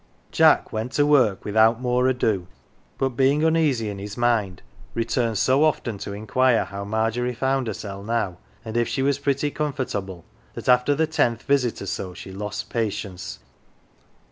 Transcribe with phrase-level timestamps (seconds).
[0.31, 2.47] Jack went to work without more ado,
[2.97, 4.63] but, being un easy in his mind,
[4.95, 9.51] returned so often to inquire how Margery found hersel' now, and if she was pretty
[9.51, 10.25] comfortable,
[10.55, 13.37] that after the tenth visit or so she lost patience.